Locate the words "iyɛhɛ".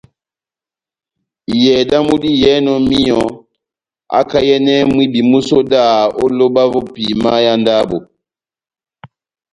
1.53-1.83